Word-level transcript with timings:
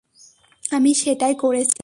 আমি 0.71 0.91
সেটাই 0.93 1.33
করেছি। 1.35 1.79